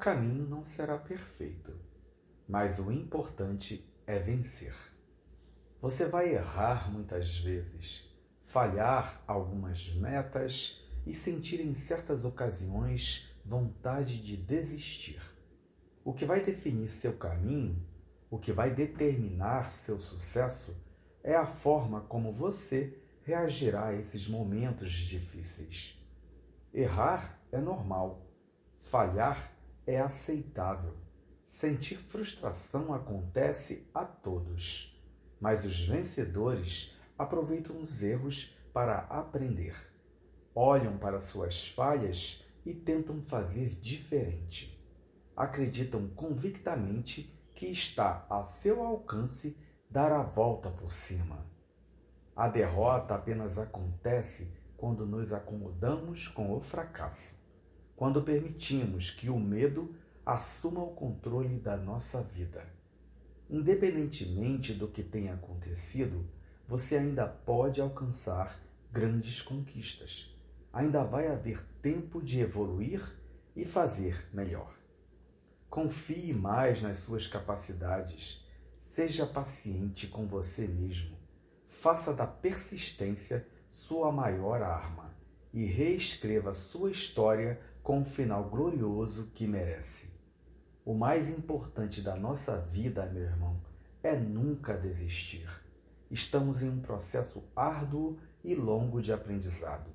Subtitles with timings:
[0.00, 1.78] caminho não será perfeito,
[2.48, 4.74] mas o importante é vencer.
[5.78, 8.10] Você vai errar muitas vezes,
[8.40, 15.20] falhar algumas metas e sentir em certas ocasiões vontade de desistir.
[16.02, 17.86] O que vai definir seu caminho,
[18.30, 20.82] o que vai determinar seu sucesso,
[21.22, 26.02] é a forma como você reagirá a esses momentos difíceis.
[26.72, 28.26] Errar é normal,
[28.78, 29.59] falhar
[29.90, 30.94] é aceitável.
[31.44, 34.96] Sentir frustração acontece a todos,
[35.40, 39.74] mas os vencedores aproveitam os erros para aprender.
[40.54, 44.80] Olham para suas falhas e tentam fazer diferente.
[45.36, 49.56] Acreditam convictamente que está a seu alcance
[49.90, 51.44] dar a volta por cima.
[52.36, 57.34] A derrota apenas acontece quando nos acomodamos com o fracasso,
[58.00, 62.66] quando permitimos que o medo assuma o controle da nossa vida.
[63.50, 66.26] Independentemente do que tenha acontecido,
[66.66, 68.58] você ainda pode alcançar
[68.90, 70.34] grandes conquistas.
[70.72, 73.02] Ainda vai haver tempo de evoluir
[73.54, 74.74] e fazer melhor.
[75.68, 78.48] Confie mais nas suas capacidades.
[78.78, 81.18] Seja paciente com você mesmo.
[81.66, 85.14] Faça da persistência sua maior arma
[85.52, 90.08] e reescreva sua história com o final glorioso que merece.
[90.84, 93.60] O mais importante da nossa vida, meu irmão,
[94.02, 95.48] é nunca desistir.
[96.10, 99.90] Estamos em um processo árduo e longo de aprendizado.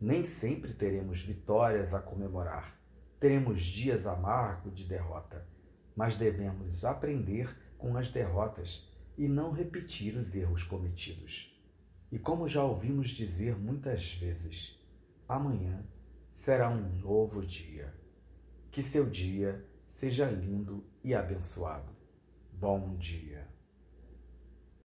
[0.00, 2.78] Nem sempre teremos vitórias a comemorar.
[3.18, 5.44] Teremos dias amargos de derrota,
[5.96, 11.52] mas devemos aprender com as derrotas e não repetir os erros cometidos.
[12.12, 14.78] E como já ouvimos dizer muitas vezes,
[15.28, 15.84] amanhã
[16.38, 17.92] será um novo dia.
[18.70, 21.92] Que seu dia seja lindo e abençoado.
[22.52, 23.44] Bom dia.